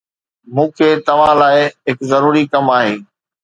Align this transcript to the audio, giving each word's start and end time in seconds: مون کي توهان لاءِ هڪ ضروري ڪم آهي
مون 0.53 0.67
کي 0.77 0.87
توهان 1.07 1.35
لاءِ 1.41 1.59
هڪ 1.89 1.97
ضروري 2.11 2.43
ڪم 2.53 2.75
آهي 2.77 2.93